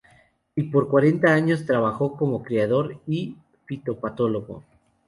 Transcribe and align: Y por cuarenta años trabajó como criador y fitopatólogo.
Y 0.55 0.63
por 0.63 0.89
cuarenta 0.89 1.31
años 1.31 1.63
trabajó 1.67 2.17
como 2.17 2.41
criador 2.41 3.03
y 3.05 3.37
fitopatólogo. 3.67 4.63